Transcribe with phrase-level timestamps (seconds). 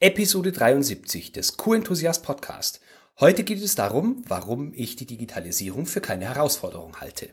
[0.00, 2.80] Episode 73 des Q-Enthusiast Podcast.
[3.18, 7.30] Heute geht es darum, warum ich die Digitalisierung für keine Herausforderung halte.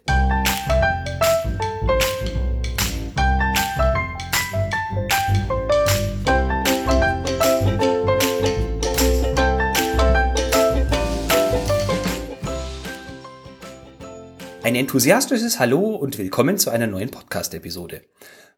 [14.63, 18.02] Ein enthusiastisches Hallo und willkommen zu einer neuen Podcast-Episode.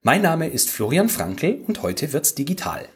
[0.02, 2.88] Mein Name ist Florian Frankl und heute wird's digital.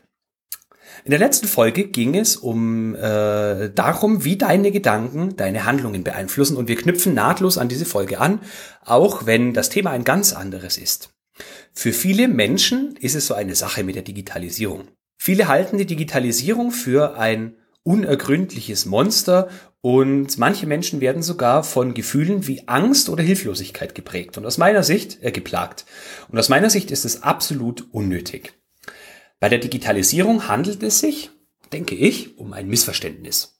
[1.04, 6.58] In der letzten Folge ging es um äh, darum, wie deine Gedanken deine Handlungen beeinflussen
[6.58, 8.40] und wir knüpfen nahtlos an diese Folge an,
[8.86, 11.09] auch wenn das Thema ein ganz anderes ist.
[11.73, 14.90] Für viele Menschen ist es so eine Sache mit der Digitalisierung.
[15.17, 19.50] Viele halten die Digitalisierung für ein unergründliches Monster
[19.81, 24.84] und manche Menschen werden sogar von Gefühlen wie Angst oder Hilflosigkeit geprägt und aus meiner
[24.84, 25.86] Sicht äh, geplagt.
[26.30, 28.53] Und aus meiner Sicht ist es absolut unnötig.
[29.41, 31.31] Bei der Digitalisierung handelt es sich,
[31.73, 33.59] denke ich, um ein Missverständnis.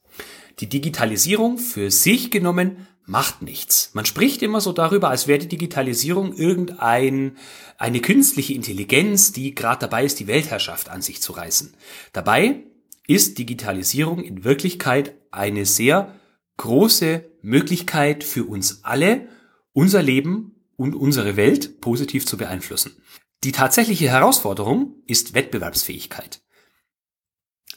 [0.60, 3.90] Die Digitalisierung für sich genommen macht nichts.
[3.94, 7.36] Man spricht immer so darüber, als wäre die Digitalisierung irgendein
[7.80, 11.74] eine künstliche Intelligenz, die gerade dabei ist, die Weltherrschaft an sich zu reißen.
[12.14, 12.62] Dabei
[13.08, 16.14] ist Digitalisierung in Wirklichkeit eine sehr
[16.58, 19.30] große Möglichkeit für uns alle,
[19.74, 23.02] unser Leben und unsere Welt positiv zu beeinflussen.
[23.44, 26.42] Die tatsächliche Herausforderung ist Wettbewerbsfähigkeit.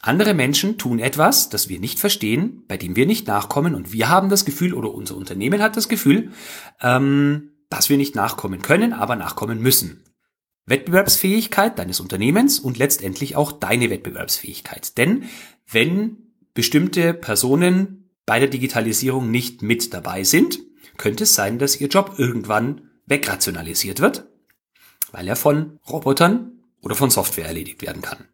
[0.01, 4.07] Andere Menschen tun etwas, das wir nicht verstehen, bei dem wir nicht nachkommen und wir
[4.07, 6.31] haben das Gefühl oder unser Unternehmen hat das Gefühl,
[6.81, 10.03] ähm, dass wir nicht nachkommen können, aber nachkommen müssen.
[10.67, 14.95] Wettbewerbsfähigkeit deines Unternehmens und letztendlich auch deine Wettbewerbsfähigkeit.
[14.99, 15.23] Denn
[15.71, 16.17] wenn
[16.53, 20.59] bestimmte Personen bei der Digitalisierung nicht mit dabei sind,
[20.97, 24.27] könnte es sein, dass ihr Job irgendwann wegrationalisiert wird
[25.15, 28.25] weil er von Robotern oder von Software erledigt werden kann.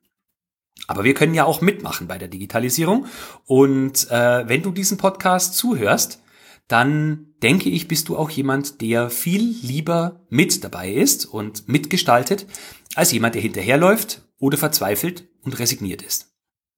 [0.87, 3.05] Aber wir können ja auch mitmachen bei der Digitalisierung.
[3.45, 6.23] Und äh, wenn du diesen Podcast zuhörst,
[6.67, 12.47] dann denke ich, bist du auch jemand, der viel lieber mit dabei ist und mitgestaltet,
[12.95, 16.33] als jemand, der hinterherläuft oder verzweifelt und resigniert ist.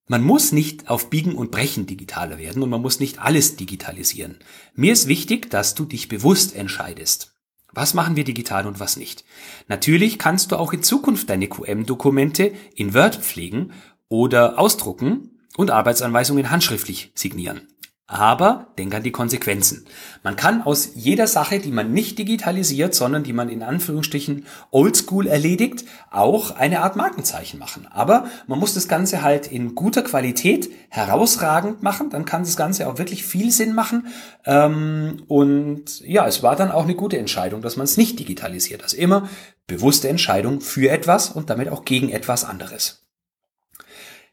[0.10, 4.40] Man muss nicht auf Biegen und Brechen digitaler werden und man muss nicht alles digitalisieren.
[4.76, 7.33] Mir ist wichtig, dass du dich bewusst entscheidest.
[7.74, 9.26] Was machen wir digital und was nicht?
[9.68, 13.72] Natürlich kannst du auch in Zukunft deine QM-Dokumente in Word pflegen
[14.10, 17.68] oder ausdrucken und Arbeitsanweisungen handschriftlich signieren.
[18.06, 19.86] Aber denk an die Konsequenzen.
[20.24, 25.26] Man kann aus jeder Sache, die man nicht digitalisiert, sondern die man in Anführungsstrichen oldschool
[25.26, 27.88] erledigt, auch eine Art Markenzeichen machen.
[27.90, 32.10] Aber man muss das Ganze halt in guter Qualität herausragend machen.
[32.10, 34.08] Dann kann das Ganze auch wirklich viel Sinn machen.
[34.46, 38.84] Ähm, und ja, es war dann auch eine gute Entscheidung, dass man es nicht digitalisiert.
[38.84, 39.30] Also immer
[39.66, 43.06] bewusste Entscheidung für etwas und damit auch gegen etwas anderes.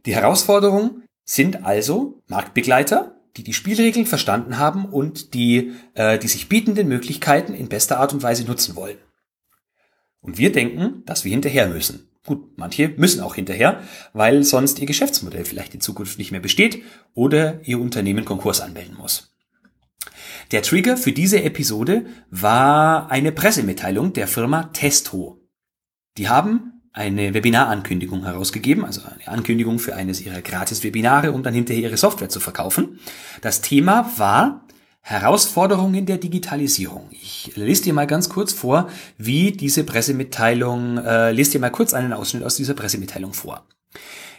[0.07, 6.49] Die Herausforderungen sind also Marktbegleiter, die die Spielregeln verstanden haben und die äh, die sich
[6.49, 8.99] bietenden Möglichkeiten in bester Art und Weise nutzen wollen.
[10.21, 12.09] Und wir denken, dass wir hinterher müssen.
[12.27, 13.83] Gut, manche müssen auch hinterher,
[14.13, 16.83] weil sonst ihr Geschäftsmodell vielleicht in Zukunft nicht mehr besteht
[17.15, 19.35] oder ihr Unternehmen Konkurs anmelden muss.
[20.51, 25.41] Der Trigger für diese Episode war eine Pressemitteilung der Firma Testo.
[26.19, 31.85] Die haben eine Webinarankündigung herausgegeben, also eine Ankündigung für eines ihrer Gratis-Webinare, um dann hinterher
[31.85, 32.99] ihre Software zu verkaufen.
[33.43, 34.65] Das Thema war
[35.01, 37.09] Herausforderungen der Digitalisierung.
[37.11, 41.95] Ich lese dir mal ganz kurz vor, wie diese Pressemitteilung, äh, lese dir mal kurz
[41.95, 43.65] einen Ausschnitt aus dieser Pressemitteilung vor.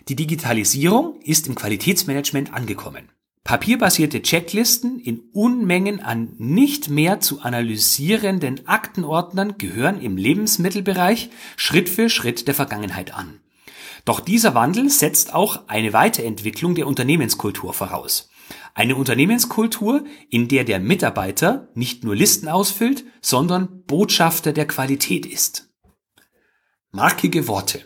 [0.08, 3.10] Die Digitalisierung ist im Qualitätsmanagement angekommen.
[3.44, 12.10] Papierbasierte Checklisten in Unmengen an nicht mehr zu analysierenden Aktenordnern gehören im Lebensmittelbereich Schritt für
[12.10, 13.40] Schritt der Vergangenheit an.
[14.06, 18.30] Doch dieser Wandel setzt auch eine Weiterentwicklung der Unternehmenskultur voraus.
[18.74, 25.70] Eine Unternehmenskultur, in der der Mitarbeiter nicht nur Listen ausfüllt, sondern Botschafter der Qualität ist.
[26.92, 27.82] Markige Worte.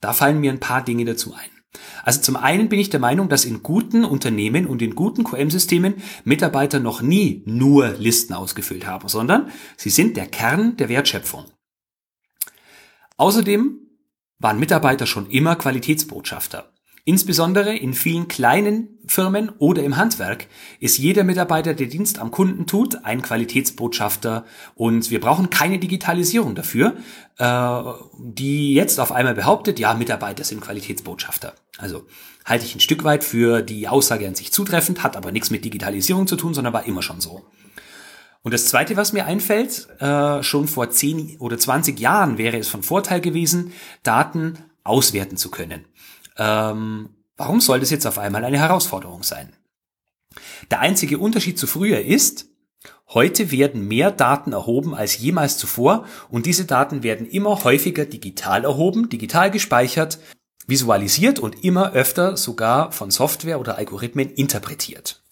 [0.00, 1.59] Da fallen mir ein paar Dinge dazu ein.
[2.02, 6.02] Also zum einen bin ich der Meinung, dass in guten Unternehmen und in guten QM-Systemen
[6.24, 11.44] Mitarbeiter noch nie nur Listen ausgefüllt haben, sondern sie sind der Kern der Wertschöpfung.
[13.16, 13.78] Außerdem
[14.38, 16.69] waren Mitarbeiter schon immer Qualitätsbotschafter.
[17.04, 20.46] Insbesondere in vielen kleinen Firmen oder im Handwerk
[20.80, 24.44] ist jeder Mitarbeiter, der Dienst am Kunden tut, ein Qualitätsbotschafter
[24.74, 26.96] und wir brauchen keine Digitalisierung dafür,
[27.38, 27.82] äh,
[28.18, 31.54] die jetzt auf einmal behauptet, ja, Mitarbeiter sind Qualitätsbotschafter.
[31.78, 32.06] Also
[32.44, 35.64] halte ich ein Stück weit für die Aussage an sich zutreffend, hat aber nichts mit
[35.64, 37.44] Digitalisierung zu tun, sondern war immer schon so.
[38.42, 42.68] Und das Zweite, was mir einfällt, äh, schon vor 10 oder 20 Jahren wäre es
[42.68, 43.72] von Vorteil gewesen,
[44.02, 45.84] Daten auswerten zu können.
[46.40, 47.10] Ähm,
[47.40, 49.54] Warum soll das jetzt auf einmal eine Herausforderung sein?
[50.70, 52.48] Der einzige Unterschied zu früher ist,
[53.08, 58.64] heute werden mehr Daten erhoben als jemals zuvor und diese Daten werden immer häufiger digital
[58.64, 60.18] erhoben, digital gespeichert,
[60.66, 65.22] visualisiert und immer öfter sogar von Software oder Algorithmen interpretiert.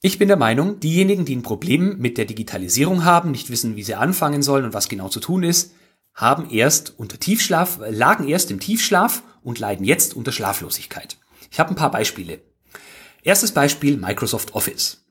[0.00, 3.84] Ich bin der Meinung, diejenigen, die ein Problem mit der Digitalisierung haben, nicht wissen, wie
[3.84, 5.72] sie anfangen sollen und was genau zu tun ist,
[6.14, 11.16] haben erst unter Tiefschlaf, lagen erst im Tiefschlaf und leiden jetzt unter Schlaflosigkeit.
[11.50, 12.40] Ich habe ein paar Beispiele.
[13.22, 15.04] Erstes Beispiel Microsoft Office.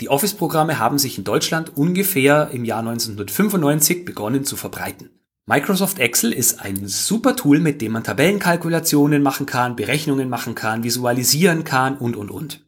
[0.00, 5.10] Die Office-Programme haben sich in Deutschland ungefähr im Jahr 1995 begonnen zu verbreiten.
[5.46, 10.84] Microsoft Excel ist ein super Tool, mit dem man Tabellenkalkulationen machen kann, Berechnungen machen kann,
[10.84, 12.64] visualisieren kann und, und, und.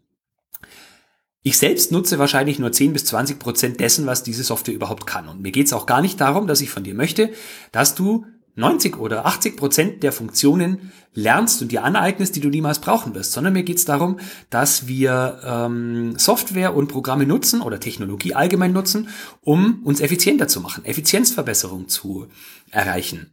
[1.45, 5.29] Ich selbst nutze wahrscheinlich nur 10 bis 20 Prozent dessen, was diese Software überhaupt kann.
[5.29, 7.33] Und mir geht es auch gar nicht darum, dass ich von dir möchte,
[7.73, 12.81] dass du 90 oder 80 Prozent der Funktionen lernst und dir aneignest, die du niemals
[12.81, 14.19] brauchen wirst, sondern mir geht es darum,
[14.51, 19.09] dass wir ähm, Software und Programme nutzen oder Technologie allgemein nutzen,
[19.41, 22.27] um uns effizienter zu machen, Effizienzverbesserung zu
[22.71, 23.33] erreichen.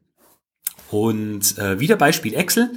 [0.89, 2.71] Und äh, wieder Beispiel Excel.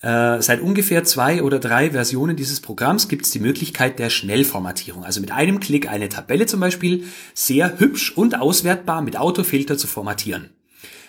[0.00, 5.04] Äh, seit ungefähr zwei oder drei Versionen dieses Programms gibt es die Möglichkeit der Schnellformatierung.
[5.04, 7.04] Also mit einem Klick eine Tabelle zum Beispiel
[7.34, 10.50] sehr hübsch und auswertbar mit Autofilter zu formatieren.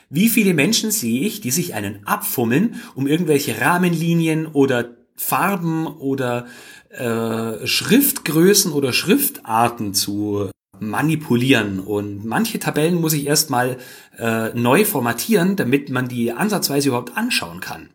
[0.09, 6.47] Wie viele Menschen sehe ich, die sich einen abfummeln, um irgendwelche Rahmenlinien oder Farben oder
[6.89, 11.79] äh, Schriftgrößen oder Schriftarten zu manipulieren.
[11.79, 13.77] Und manche Tabellen muss ich erstmal
[14.17, 17.89] äh, neu formatieren, damit man die ansatzweise überhaupt anschauen kann.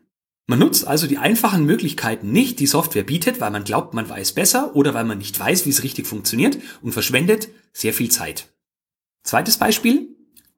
[0.46, 4.32] Man nutzt also die einfachen Möglichkeiten nicht, die Software bietet, weil man glaubt, man weiß
[4.32, 8.52] besser oder weil man nicht weiß, wie es richtig funktioniert und verschwendet sehr viel Zeit.
[9.22, 10.13] Zweites Beispiel.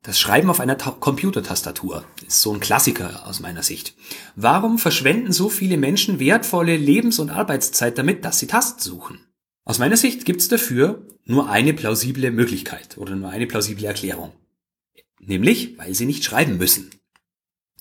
[0.07, 3.97] Das Schreiben auf einer Ta Computertastatur ist so ein Klassiker aus meiner Sicht.
[4.37, 9.19] Warum verschwenden so viele Menschen wertvolle Lebens- und Arbeitszeit damit, dass sie Tasten suchen?
[9.65, 14.31] Aus meiner Sicht gibt es dafür nur eine plausible Möglichkeit oder nur eine plausible Erklärung.
[15.19, 16.91] Nämlich, weil sie nicht schreiben müssen.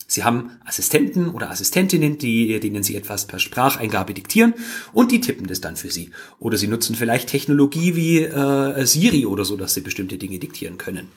[0.07, 4.55] Sie haben Assistenten oder Assistentinnen, die, denen Sie etwas per Spracheingabe diktieren
[4.93, 6.09] und die tippen das dann für Sie.
[6.39, 10.79] Oder Sie nutzen vielleicht Technologie wie äh, Siri oder so, dass Sie bestimmte Dinge diktieren
[10.79, 11.11] können.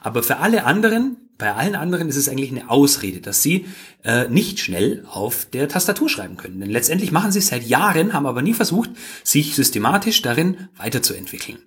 [0.00, 3.66] Aber für alle anderen, bei allen anderen ist es eigentlich eine Ausrede, dass Sie
[4.04, 6.60] äh, nicht schnell auf der Tastatur schreiben können.
[6.60, 8.90] Denn letztendlich machen Sie es seit Jahren, haben aber nie versucht,
[9.24, 11.58] sich systematisch darin weiterzuentwickeln.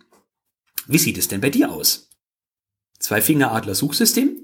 [0.88, 2.10] Wie sieht es denn bei dir aus?
[3.00, 4.38] Zwei-Finger-Adler-Suchsystem?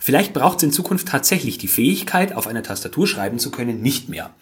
[0.00, 4.08] Vielleicht braucht es in Zukunft tatsächlich die Fähigkeit, auf einer Tastatur schreiben zu können, nicht
[4.08, 4.34] mehr.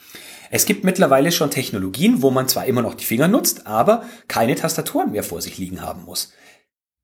[0.50, 4.54] Es gibt mittlerweile schon Technologien, wo man zwar immer noch die Finger nutzt, aber keine
[4.54, 6.32] Tastaturen mehr vor sich liegen haben muss.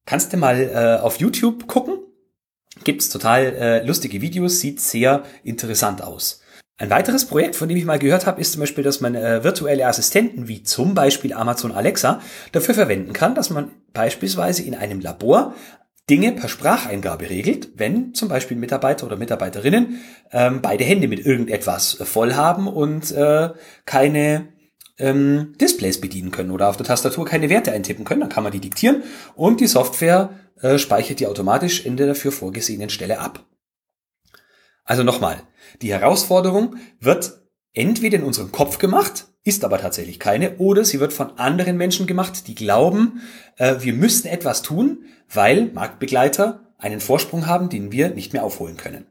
[0.09, 1.99] Kannst du mal äh, auf YouTube gucken?
[2.83, 6.41] Gibt's total äh, lustige Videos, sieht sehr interessant aus.
[6.79, 9.45] Ein weiteres Projekt, von dem ich mal gehört habe, ist zum Beispiel, dass man äh,
[9.45, 12.23] virtuelle Assistenten wie zum Beispiel Amazon Alexa
[12.53, 15.55] dafür verwenden kann, dass man beispielsweise in einem Labor
[16.09, 20.01] Dinge per Spracheingabe regelt, wenn zum Beispiel Mitarbeiter oder Mitarbeiterinnen
[20.33, 23.51] ähm, beide Hände mit irgendetwas voll haben und äh,
[23.85, 24.49] keine
[24.99, 28.53] ähm, Displays bedienen können oder auf der Tastatur keine Werte eintippen können, dann kann man
[28.53, 29.03] die diktieren
[29.35, 30.31] und die Software
[30.61, 33.47] äh, speichert die automatisch in der dafür vorgesehenen Stelle ab.
[34.85, 35.43] Also nochmal,
[35.83, 37.43] die Herausforderung wird
[37.75, 42.07] entweder in unserem Kopf gemacht, ist aber tatsächlich keine, oder sie wird von anderen Menschen
[42.07, 43.21] gemacht, die glauben,
[43.57, 48.77] äh, wir müssten etwas tun, weil Marktbegleiter einen Vorsprung haben, den wir nicht mehr aufholen
[48.77, 49.07] können.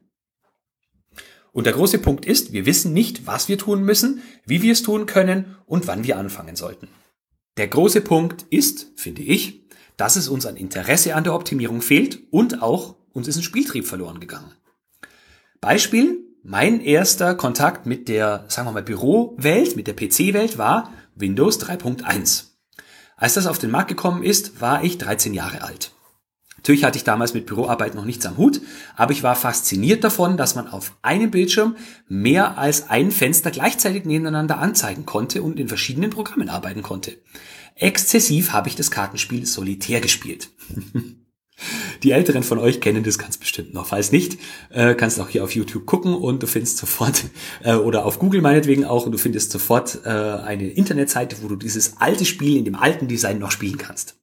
[1.58, 4.84] Und der große Punkt ist, wir wissen nicht, was wir tun müssen, wie wir es
[4.84, 6.86] tun können und wann wir anfangen sollten.
[7.56, 12.20] Der große Punkt ist, finde ich, dass es uns an Interesse an der Optimierung fehlt
[12.30, 14.52] und auch uns ist ein Spieltrieb verloren gegangen.
[15.60, 21.60] Beispiel, mein erster Kontakt mit der, sagen wir mal, Bürowelt, mit der PC-Welt war Windows
[21.60, 22.44] 3.1.
[23.16, 25.90] Als das auf den Markt gekommen ist, war ich 13 Jahre alt.
[26.58, 28.60] Natürlich hatte ich damals mit Büroarbeit noch nichts am Hut,
[28.96, 31.76] aber ich war fasziniert davon, dass man auf einem Bildschirm
[32.08, 37.16] mehr als ein Fenster gleichzeitig nebeneinander anzeigen konnte und in verschiedenen Programmen arbeiten konnte.
[37.74, 40.50] Exzessiv habe ich das Kartenspiel Solitär gespielt.
[42.02, 43.86] Die Älteren von euch kennen das ganz bestimmt noch.
[43.86, 44.38] Falls nicht,
[44.70, 47.24] äh, kannst auch hier auf YouTube gucken und du findest sofort,
[47.64, 51.56] äh, oder auf Google meinetwegen auch, und du findest sofort äh, eine Internetseite, wo du
[51.56, 54.16] dieses alte Spiel in dem alten Design noch spielen kannst.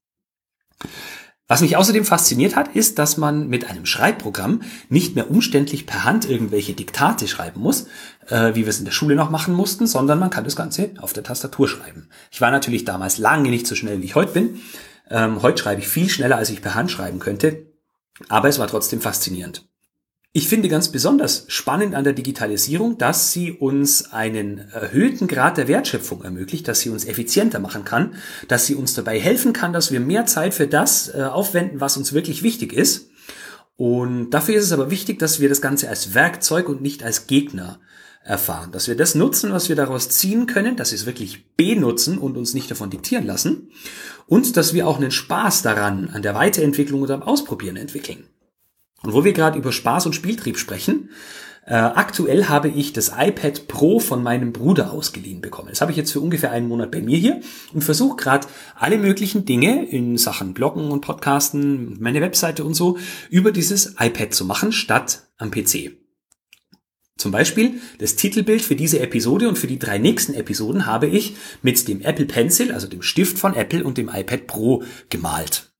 [1.47, 6.03] Was mich außerdem fasziniert hat, ist, dass man mit einem Schreibprogramm nicht mehr umständlich per
[6.03, 7.85] Hand irgendwelche Diktate schreiben muss,
[8.27, 10.91] äh, wie wir es in der Schule noch machen mussten, sondern man kann das Ganze
[10.99, 12.09] auf der Tastatur schreiben.
[12.31, 14.59] Ich war natürlich damals lange nicht so schnell, wie ich heute bin.
[15.11, 17.67] Ähm, heute schreibe ich viel schneller, als ich per Hand schreiben könnte,
[18.27, 19.67] aber es war trotzdem faszinierend.
[20.37, 25.69] Ich finde ganz besonders spannend an der Digitalisierung, dass sie uns einen erhöhten Grad der
[25.69, 28.15] Wertschöpfung ermöglicht, dass sie uns effizienter machen kann,
[28.49, 31.95] dass sie uns dabei helfen kann, dass wir mehr Zeit für das äh, aufwenden, was
[31.95, 33.11] uns wirklich wichtig ist.
[33.77, 37.27] Und dafür ist es aber wichtig, dass wir das Ganze als Werkzeug und nicht als
[37.27, 37.79] Gegner
[38.21, 42.17] erfahren, dass wir das nutzen, was wir daraus ziehen können, dass wir es wirklich benutzen
[42.17, 43.69] und uns nicht davon diktieren lassen
[44.27, 48.27] und dass wir auch einen Spaß daran an der Weiterentwicklung oder am Ausprobieren entwickeln.
[49.05, 51.11] Und wo wir gerade über Spaß und Spieltrieb sprechen,
[51.67, 55.69] äh, aktuell habe ich das iPad Pro von meinem Bruder ausgeliehen bekommen.
[55.69, 57.39] Das habe ich jetzt für ungefähr einen Monat bei mir hier
[57.71, 62.97] und versuche gerade alle möglichen Dinge in Sachen Bloggen und Podcasten, meine Webseite und so,
[63.29, 65.91] über dieses iPad zu machen, statt am PC.
[67.15, 71.35] Zum Beispiel das Titelbild für diese Episode und für die drei nächsten Episoden habe ich
[71.61, 74.81] mit dem Apple Pencil, also dem Stift von Apple und dem iPad Pro
[75.11, 75.74] gemalt.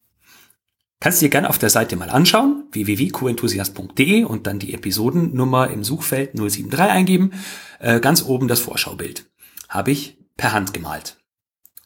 [1.06, 6.32] Kannst dir gerne auf der Seite mal anschauen, www.qenthusiast.de und dann die Episodennummer im Suchfeld
[6.34, 7.32] 073 eingeben.
[7.78, 9.28] Äh, ganz oben das Vorschaubild.
[9.70, 11.18] Habe ich per Hand gemalt.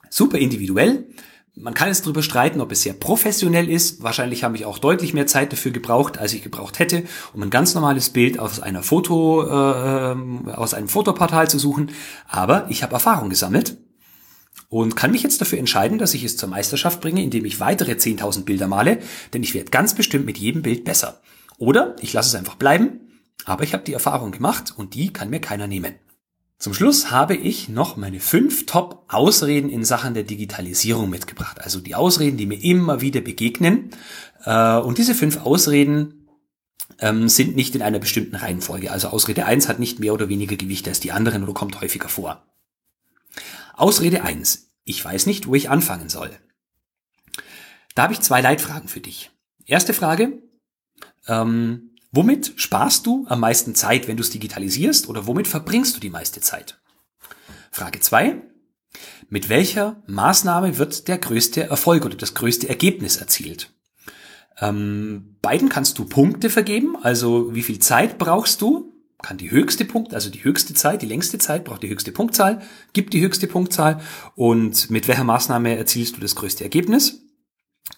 [0.09, 1.09] Super individuell.
[1.53, 4.01] Man kann jetzt darüber streiten, ob es sehr professionell ist.
[4.01, 7.49] Wahrscheinlich habe ich auch deutlich mehr Zeit dafür gebraucht, als ich gebraucht hätte, um ein
[7.49, 11.91] ganz normales Bild aus einer Foto, äh, ähm, aus einem Fotoportal zu suchen.
[12.29, 13.75] Aber ich habe Erfahrung gesammelt
[14.69, 17.93] und kann mich jetzt dafür entscheiden, dass ich es zur Meisterschaft bringe, indem ich weitere
[17.93, 18.99] 10.000 Bilder male,
[19.33, 21.21] denn ich werde ganz bestimmt mit jedem Bild besser.
[21.57, 23.01] Oder ich lasse es einfach bleiben,
[23.45, 25.95] aber ich habe die Erfahrung gemacht und die kann mir keiner nehmen.
[26.59, 31.61] Zum Schluss habe ich noch meine fünf Top-Ausreden in Sachen der Digitalisierung mitgebracht.
[31.61, 33.91] Also die Ausreden, die mir immer wieder begegnen.
[34.43, 36.27] Äh, und diese fünf Ausreden
[36.99, 38.91] ähm, sind nicht in einer bestimmten Reihenfolge.
[38.91, 42.09] Also Ausrede 1 hat nicht mehr oder weniger Gewicht als die anderen oder kommt häufiger
[42.09, 42.43] vor.
[43.79, 44.71] Ausrede 1.
[44.83, 46.31] Ich weiß nicht, wo ich anfangen soll.
[47.95, 49.31] Da habe ich zwei Leitfragen für dich.
[49.65, 50.41] Erste Frage.
[51.27, 56.01] Ähm, womit sparst du am meisten Zeit, wenn du es digitalisierst oder womit verbringst du
[56.01, 56.81] die meiste Zeit?
[57.71, 58.41] Frage 2.
[59.29, 63.71] Mit welcher Maßnahme wird der größte Erfolg oder das größte Ergebnis erzielt?
[64.59, 69.85] Ähm, beiden kannst du Punkte vergeben, also wie viel Zeit brauchst du kann die höchste
[69.85, 72.61] Punkt, also die höchste Zeit, die längste Zeit braucht die höchste Punktzahl,
[72.93, 74.01] gibt die höchste Punktzahl
[74.35, 77.21] und mit welcher Maßnahme erzielst du das größte Ergebnis?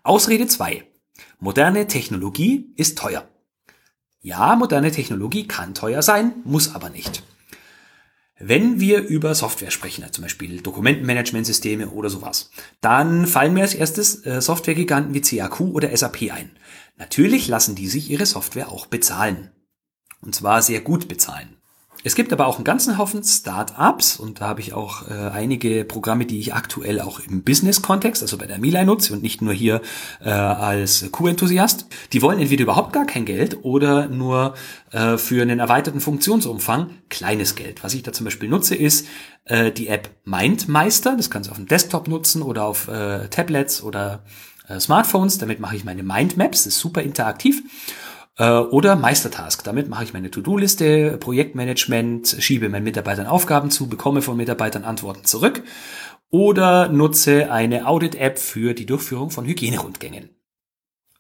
[0.04, 0.84] Ausrede 2.
[1.40, 3.28] Moderne Technologie ist teuer.
[4.22, 7.24] Ja, moderne Technologie kann teuer sein, muss aber nicht.
[8.40, 12.52] Wenn wir über Software sprechen, zum Beispiel Dokumentenmanagementsysteme oder sowas,
[12.82, 16.52] dann fallen mir als erstes äh, Softwaregiganten wie CAQ oder SAP ein.
[16.98, 19.52] Natürlich lassen die sich ihre Software auch bezahlen.
[20.22, 21.57] Und zwar sehr gut bezahlen.
[22.04, 25.84] Es gibt aber auch einen ganzen Haufen Start-ups und da habe ich auch äh, einige
[25.84, 29.54] Programme, die ich aktuell auch im Business-Kontext, also bei der Milai nutze und nicht nur
[29.54, 29.82] hier
[30.24, 31.88] äh, als Q-Enthusiast.
[32.14, 34.54] Die wollen entweder überhaupt gar kein Geld oder nur
[34.92, 37.84] äh, für einen erweiterten Funktionsumfang kleines Geld.
[37.84, 39.08] Was ich da zum Beispiel nutze, ist
[39.46, 41.16] äh, die App MindMeister.
[41.18, 44.24] Das kannst du auf dem Desktop nutzen oder auf äh, Tablets oder
[44.68, 45.38] äh, Smartphones.
[45.40, 46.64] Damit mache ich meine Mindmaps.
[46.64, 47.64] Das ist super interaktiv.
[48.38, 49.64] Äh, oder Meistertask.
[49.64, 55.26] Damit mache ich meine To-Do-Liste, Projektmanagement, schiebe meinen Mitarbeitern Aufgaben zu, bekomme von Mitarbeitern Antworten
[55.26, 55.64] zurück
[56.30, 60.30] oder nutze eine Audit-App für die Durchführung von Hygienerundgängen.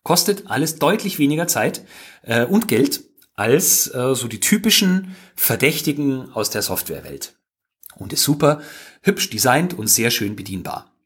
[0.03, 1.85] Kostet alles deutlich weniger Zeit
[2.23, 7.35] äh, und Geld als äh, so die typischen Verdächtigen aus der Softwarewelt.
[7.95, 8.61] Und ist super,
[9.01, 10.96] hübsch designt und sehr schön bedienbar.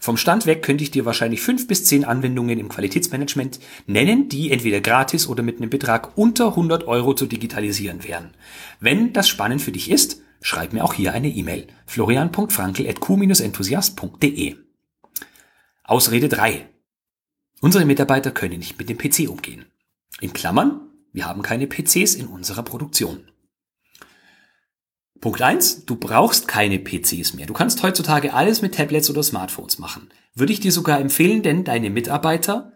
[0.00, 4.52] Vom Stand weg könnte ich dir wahrscheinlich fünf bis zehn Anwendungen im Qualitätsmanagement nennen, die
[4.52, 8.34] entweder gratis oder mit einem Betrag unter 100 Euro zu digitalisieren wären.
[8.78, 11.66] Wenn das spannend für dich ist, schreib mir auch hier eine E-Mail.
[11.86, 14.56] florian.frankel.q-enthusiast.de
[15.84, 16.68] Ausrede 3.
[17.60, 19.66] Unsere Mitarbeiter können nicht mit dem PC umgehen.
[20.20, 20.80] In Klammern,
[21.12, 23.28] wir haben keine PCs in unserer Produktion.
[25.20, 27.46] Punkt eins: du brauchst keine PCs mehr.
[27.46, 30.08] Du kannst heutzutage alles mit Tablets oder Smartphones machen.
[30.34, 32.72] Würde ich dir sogar empfehlen, denn deine Mitarbeiter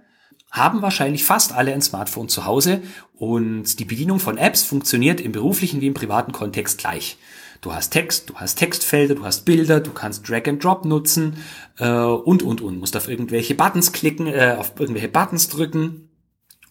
[0.51, 2.83] haben wahrscheinlich fast alle ein Smartphone zu Hause
[3.15, 7.19] und die Bedienung von Apps funktioniert im beruflichen wie im privaten Kontext gleich.
[7.61, 11.37] Du hast Text, du hast Textfelder, du hast Bilder, du kannst Drag and Drop nutzen
[11.79, 12.81] äh, und und und.
[12.81, 16.09] Musst auf irgendwelche Buttons klicken, äh, auf irgendwelche Buttons drücken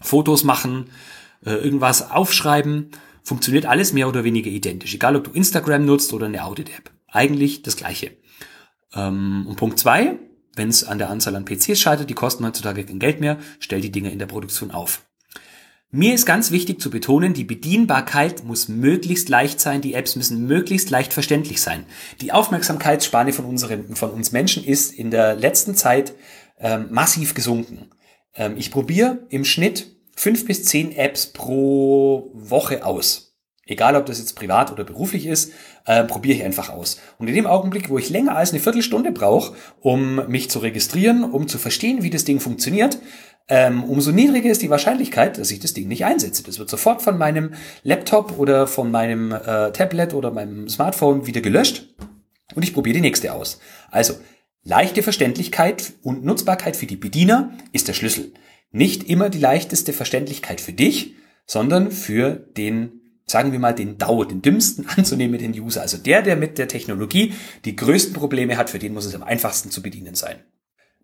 [0.01, 0.89] Fotos machen,
[1.45, 2.91] äh, irgendwas aufschreiben,
[3.29, 4.95] funktioniert alles mehr oder weniger identisch.
[4.95, 6.91] Egal, ob du Instagram nutzt oder eine Audit-App.
[7.07, 8.11] Eigentlich das Gleiche.
[8.93, 10.17] Ähm, und Punkt zwei,
[10.55, 13.81] wenn es an der Anzahl an PCs scheitert, die kosten heutzutage kein Geld mehr, stell
[13.81, 15.05] die Dinge in der Produktion auf.
[15.91, 20.47] Mir ist ganz wichtig zu betonen, die Bedienbarkeit muss möglichst leicht sein, die Apps müssen
[20.47, 21.85] möglichst leicht verständlich sein.
[22.21, 26.13] Die Aufmerksamkeitsspanne von, unseren, von uns Menschen ist in der letzten Zeit
[26.59, 27.91] ähm, massiv gesunken.
[28.35, 33.37] Ähm, ich probiere im Schnitt fünf bis zehn Apps pro Woche aus.
[33.65, 35.53] Egal, ob das jetzt privat oder beruflich ist,
[35.85, 36.99] äh, probiere ich einfach aus.
[37.19, 41.23] Und in dem Augenblick, wo ich länger als eine Viertelstunde brauche, um mich zu registrieren,
[41.23, 42.99] um zu verstehen, wie das Ding funktioniert,
[43.47, 46.43] ähm, umso niedriger ist die Wahrscheinlichkeit, dass ich das Ding nicht einsetze.
[46.43, 51.39] Das wird sofort von meinem Laptop oder von meinem äh, Tablet oder meinem Smartphone wieder
[51.39, 51.95] gelöscht
[52.55, 53.61] und ich probiere die nächste aus.
[53.89, 54.15] Also
[54.63, 58.33] leichte Verständlichkeit und Nutzbarkeit für die Bediener ist der Schlüssel.
[58.71, 62.99] Nicht immer die leichteste Verständlichkeit für dich, sondern für den
[63.29, 65.81] sagen wir mal, den DAO, den dümmsten anzunehmenden User.
[65.81, 67.33] Also der, der mit der Technologie
[67.65, 70.37] die größten Probleme hat, für den muss es am einfachsten zu bedienen sein.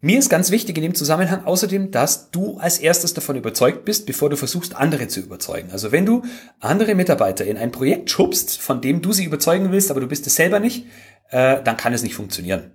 [0.02, 4.06] Mir ist ganz wichtig in dem Zusammenhang außerdem, dass du als erstes davon überzeugt bist,
[4.06, 5.72] bevor du versuchst, andere zu überzeugen.
[5.72, 6.22] Also wenn du
[6.60, 10.28] andere Mitarbeiter in ein Projekt schubst, von dem du sie überzeugen willst, aber du bist
[10.28, 10.86] es selber nicht,
[11.30, 12.72] äh, dann kann es nicht funktionieren.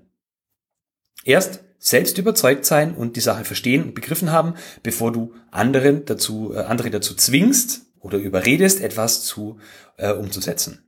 [1.25, 6.53] Erst selbst überzeugt sein und die Sache verstehen und begriffen haben, bevor du anderen dazu,
[6.55, 9.59] äh, andere dazu zwingst, oder überredest, etwas zu
[9.97, 10.85] äh, umzusetzen.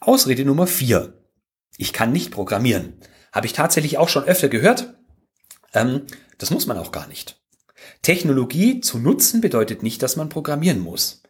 [0.00, 1.14] Ausrede Nummer vier:
[1.76, 2.94] Ich kann nicht programmieren.
[3.32, 4.94] Habe ich tatsächlich auch schon öfter gehört.
[5.72, 6.02] Ähm,
[6.38, 7.40] das muss man auch gar nicht.
[8.02, 11.22] Technologie zu nutzen bedeutet nicht, dass man programmieren muss.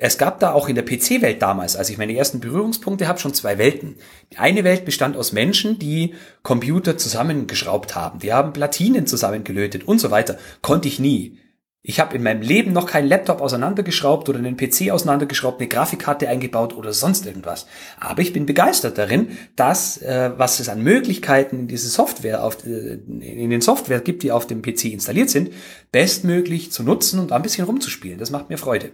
[0.00, 3.34] Es gab da auch in der PC-Welt damals, als ich meine ersten Berührungspunkte habe, schon
[3.34, 3.96] zwei Welten.
[4.32, 8.20] Die eine Welt bestand aus Menschen, die Computer zusammengeschraubt haben.
[8.20, 10.38] Die haben Platinen zusammengelötet und so weiter.
[10.62, 11.38] Konnte ich nie.
[11.82, 16.28] Ich habe in meinem Leben noch keinen Laptop auseinandergeschraubt oder einen PC auseinandergeschraubt, eine Grafikkarte
[16.28, 17.66] eingebaut oder sonst irgendwas.
[17.98, 22.64] Aber ich bin begeistert darin, dass äh, was es an Möglichkeiten in diese Software auf
[22.66, 25.50] äh, in den Software gibt, die auf dem PC installiert sind,
[25.90, 28.18] bestmöglich zu nutzen und ein bisschen rumzuspielen.
[28.18, 28.90] Das macht mir Freude.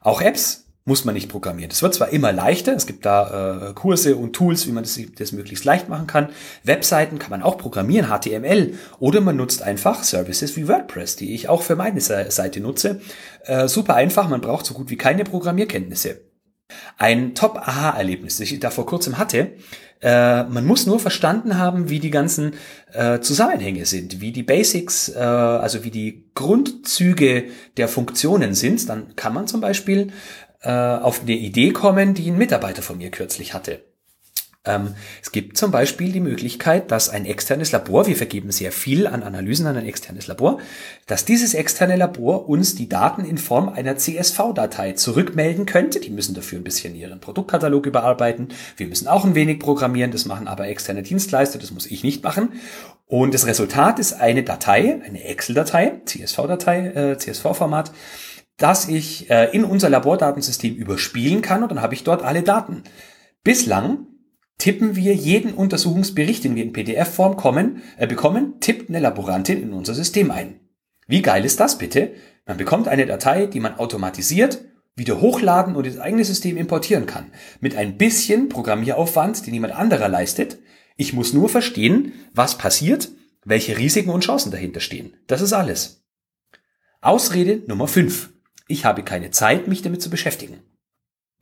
[0.00, 1.68] Auch Apps muss man nicht programmieren.
[1.68, 4.98] Das wird zwar immer leichter, es gibt da äh, Kurse und Tools, wie man das,
[5.18, 6.30] das möglichst leicht machen kann.
[6.64, 11.48] Webseiten kann man auch programmieren, HTML, oder man nutzt einfach Services wie WordPress, die ich
[11.48, 13.00] auch für meine Seite nutze.
[13.44, 16.22] Äh, super einfach, man braucht so gut wie keine Programmierkenntnisse.
[16.96, 19.52] Ein Top-Aha-Erlebnis, das ich da vor kurzem hatte,
[20.02, 22.54] äh, man muss nur verstanden haben, wie die ganzen
[22.92, 27.44] äh, Zusammenhänge sind, wie die Basics, äh, also wie die Grundzüge
[27.76, 28.88] der Funktionen sind.
[28.88, 30.12] Dann kann man zum Beispiel
[30.62, 33.89] äh, auf eine Idee kommen, die ein Mitarbeiter von mir kürzlich hatte.
[34.66, 39.06] Ähm, es gibt zum Beispiel die Möglichkeit, dass ein externes Labor, wir vergeben sehr viel
[39.06, 40.58] an Analysen an ein externes Labor,
[41.06, 45.98] dass dieses externe Labor uns die Daten in Form einer CSV-Datei zurückmelden könnte.
[45.98, 48.48] Die müssen dafür ein bisschen ihren Produktkatalog überarbeiten.
[48.76, 52.22] Wir müssen auch ein wenig programmieren, das machen aber externe Dienstleister, das muss ich nicht
[52.22, 52.52] machen.
[53.06, 57.92] Und das Resultat ist eine Datei, eine Excel-Datei, CSV-Datei, äh, CSV-Format,
[58.58, 62.84] das ich äh, in unser Labordatensystem überspielen kann und dann habe ich dort alle Daten.
[63.42, 64.06] Bislang
[64.60, 67.36] tippen wir jeden Untersuchungsbericht, den wir in PDF-Form
[67.96, 70.60] äh, bekommen, tippt eine Laborantin in unser System ein.
[71.08, 72.12] Wie geil ist das bitte?
[72.46, 74.64] Man bekommt eine Datei, die man automatisiert
[74.96, 77.32] wieder hochladen und ins eigene System importieren kann.
[77.60, 80.58] Mit ein bisschen Programmieraufwand, den niemand anderer leistet.
[80.96, 83.08] Ich muss nur verstehen, was passiert,
[83.44, 85.14] welche Risiken und Chancen dahinter stehen.
[85.26, 86.04] Das ist alles.
[87.00, 88.30] Ausrede Nummer 5
[88.70, 90.60] ich habe keine Zeit, mich damit zu beschäftigen.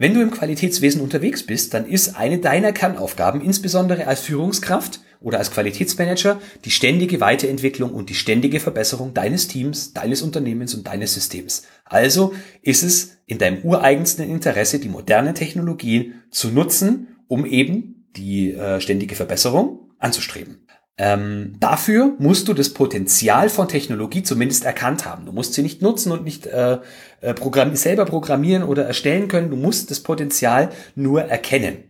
[0.01, 5.39] Wenn du im Qualitätswesen unterwegs bist, dann ist eine deiner Kernaufgaben, insbesondere als Führungskraft oder
[5.39, 11.15] als Qualitätsmanager, die ständige Weiterentwicklung und die ständige Verbesserung deines Teams, deines Unternehmens und deines
[11.15, 11.65] Systems.
[11.85, 12.33] Also
[12.63, 18.81] ist es in deinem ureigensten Interesse, die moderne Technologien zu nutzen, um eben die äh,
[18.81, 20.59] ständige Verbesserung anzustreben.
[21.01, 25.27] Ähm, dafür musst du das Potenzial von Technologie zumindest erkannt haben.
[25.27, 26.79] Du musst sie nicht nutzen und nicht äh,
[27.21, 29.51] äh, programm selber programmieren oder erstellen können.
[29.51, 31.85] Du musst das Potenzial nur erkennen.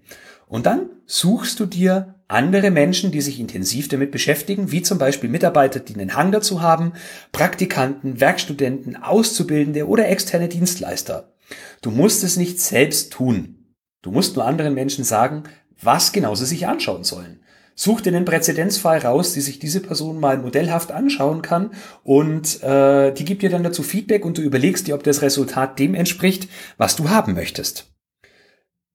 [0.47, 5.31] Und dann suchst du dir andere Menschen, die sich intensiv damit beschäftigen, wie zum Beispiel
[5.31, 6.92] Mitarbeiter, die einen Hang dazu haben,
[7.33, 11.33] Praktikanten, Werkstudenten, Auszubildende oder externe Dienstleister.
[11.81, 13.75] Du musst es nicht selbst tun.
[14.03, 15.44] Du musst nur anderen Menschen sagen,
[15.81, 17.40] was genau sie sich anschauen sollen.
[17.80, 21.70] Such dir einen Präzedenzfall raus, die sich diese Person mal modellhaft anschauen kann
[22.02, 25.78] und äh, die gibt dir dann dazu Feedback und du überlegst dir, ob das Resultat
[25.78, 27.86] dem entspricht, was du haben möchtest.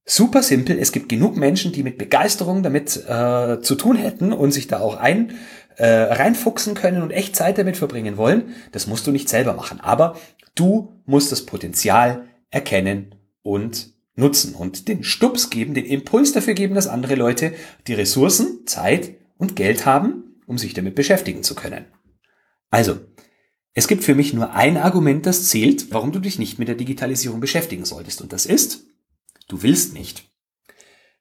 [0.03, 4.51] Super simpel, es gibt genug Menschen, die mit Begeisterung damit äh, zu tun hätten und
[4.51, 5.31] sich da auch ein,
[5.77, 9.79] äh, reinfuchsen können und echt Zeit damit verbringen wollen, das musst du nicht selber machen.
[9.79, 10.17] Aber
[10.55, 16.75] du musst das Potenzial erkennen und nutzen und den Stups geben, den Impuls dafür geben,
[16.75, 17.53] dass andere Leute
[17.87, 21.85] die Ressourcen, Zeit und Geld haben, um sich damit beschäftigen zu können.
[22.69, 22.99] Also,
[23.73, 26.75] es gibt für mich nur ein Argument, das zählt, warum du dich nicht mit der
[26.75, 28.21] Digitalisierung beschäftigen solltest.
[28.21, 28.85] Und das ist,
[29.47, 30.29] du willst nicht.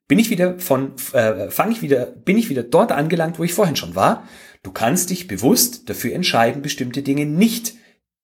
[0.06, 3.54] Bin ich wieder von, äh, fange ich wieder, bin ich wieder dort angelangt, wo ich
[3.54, 4.28] vorhin schon war.
[4.62, 7.74] Du kannst dich bewusst dafür entscheiden, bestimmte Dinge nicht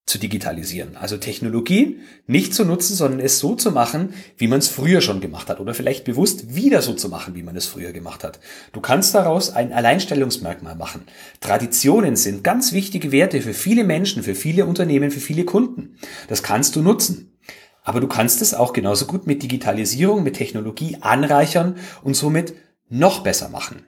[0.09, 0.97] zu digitalisieren.
[0.97, 5.21] Also Technologie nicht zu nutzen, sondern es so zu machen, wie man es früher schon
[5.21, 8.39] gemacht hat oder vielleicht bewusst wieder so zu machen, wie man es früher gemacht hat.
[8.73, 11.03] Du kannst daraus ein Alleinstellungsmerkmal machen.
[11.41, 15.97] Traditionen sind ganz wichtige Werte für viele Menschen, für viele Unternehmen, für viele Kunden.
[16.27, 17.37] Das kannst du nutzen.
[17.83, 22.55] Aber du kannst es auch genauso gut mit Digitalisierung, mit Technologie anreichern und somit
[22.89, 23.83] noch besser machen.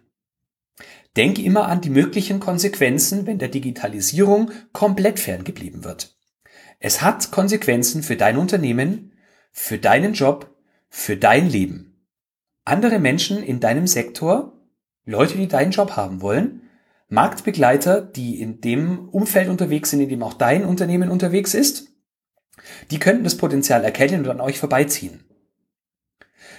[1.17, 6.15] Denk immer an die möglichen Konsequenzen, wenn der Digitalisierung komplett ferngeblieben wird.
[6.79, 9.11] Es hat Konsequenzen für dein Unternehmen,
[9.51, 10.55] für deinen Job,
[10.89, 12.07] für dein Leben.
[12.63, 14.53] Andere Menschen in deinem Sektor,
[15.05, 16.61] Leute, die deinen Job haben wollen,
[17.09, 21.89] Marktbegleiter, die in dem Umfeld unterwegs sind, in dem auch dein Unternehmen unterwegs ist,
[22.89, 25.25] die könnten das Potenzial erkennen und an euch vorbeiziehen.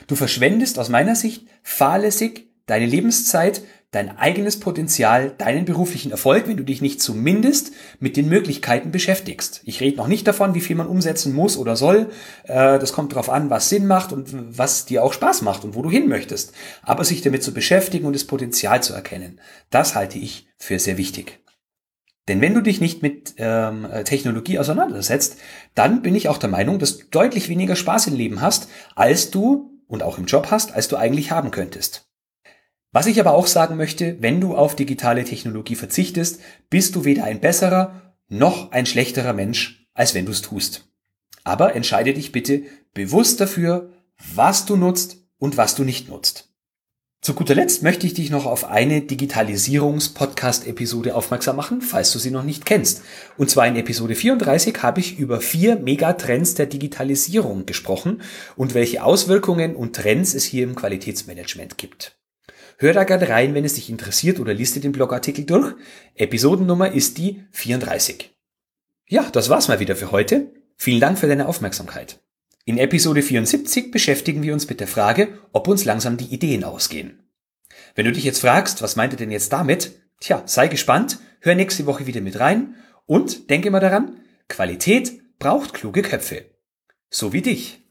[0.07, 6.57] Du verschwendest aus meiner Sicht fahrlässig deine Lebenszeit dein eigenes Potenzial, deinen beruflichen Erfolg, wenn
[6.57, 9.61] du dich nicht zumindest mit den Möglichkeiten beschäftigst.
[9.64, 12.11] Ich rede noch nicht davon, wie viel man umsetzen muss oder soll.
[12.44, 15.74] Äh, das kommt darauf an, was Sinn macht und was dir auch Spaß macht und
[15.74, 16.55] wo du hin möchtest.
[16.83, 20.96] Aber sich damit zu beschäftigen und das Potenzial zu erkennen, das halte ich für sehr
[20.96, 21.40] wichtig.
[22.28, 25.37] Denn wenn du dich nicht mit ähm, Technologie auseinandersetzt,
[25.74, 29.31] dann bin ich auch der Meinung, dass du deutlich weniger Spaß im Leben hast, als
[29.31, 32.12] du und auch im Job hast, als du eigentlich haben könntest.
[32.92, 37.24] Was ich aber auch sagen möchte, wenn du auf digitale Technologie verzichtest, bist du weder
[37.24, 40.90] ein besserer noch ein schlechterer Mensch, als wenn du es tust.
[41.42, 43.90] Aber entscheide dich bitte bewusst dafür,
[44.35, 46.50] was du nutzt und was du nicht nutzt.
[47.22, 52.33] Zu guter Letzt möchte ich dich noch auf eine Digitalisierungs-Podcast-Episode aufmerksam machen, falls du sie
[52.33, 53.02] noch nicht kennst.
[53.38, 58.20] Und zwar in Episode 34 habe ich über vier Megatrends der Digitalisierung gesprochen
[58.57, 62.18] und welche Auswirkungen und Trends es hier im Qualitätsmanagement gibt.
[62.83, 65.73] Hör da gerne rein, wenn es dich interessiert oder liest dir den Blogartikel durch.
[66.16, 68.35] Episodennummer ist die 34.
[69.07, 70.51] Ja, das war's mal wieder für heute.
[70.75, 72.18] Vielen Dank für deine Aufmerksamkeit.
[72.64, 77.23] In Episode 74 beschäftigen wir uns mit der Frage, ob uns langsam die Ideen ausgehen.
[77.95, 79.92] Wenn du dich jetzt fragst, was meint ihr denn jetzt damit?
[80.18, 82.75] Tja, sei gespannt, hör nächste Woche wieder mit rein
[83.07, 84.16] und denke mal daran,
[84.49, 86.47] Qualität braucht kluge Köpfe.
[87.11, 87.82] So wie dich.